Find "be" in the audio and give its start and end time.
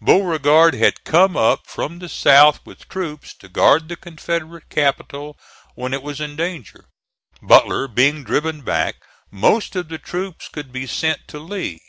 10.70-10.86